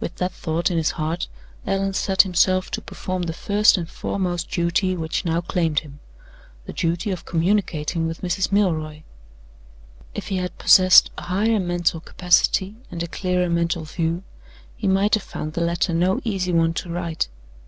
[0.00, 1.28] With that thought in his heart,
[1.68, 6.00] Allan set himself to perform the first and foremost duty which now claimed him
[6.66, 8.50] the duty of communicating with Mrs.
[8.50, 9.02] Milroy.
[10.16, 14.24] If he had possessed a higher mental capacity and a clearer mental view,
[14.76, 17.28] he might have found the letter no easy one to write.